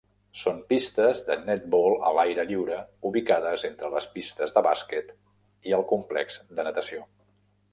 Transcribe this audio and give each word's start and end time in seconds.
Són 0.43 0.55
pistes 0.69 1.19
de 1.25 1.35
"netball" 1.49 1.97
a 2.07 2.13
l'aire 2.19 2.45
lliure 2.51 2.79
ubicades 3.09 3.67
entre 3.71 3.91
les 3.97 4.09
pistes 4.15 4.57
de 4.57 4.65
bàsquet 4.69 5.13
i 5.73 5.77
el 5.81 5.85
complex 5.93 6.41
de 6.59 6.67
natació. 6.71 7.07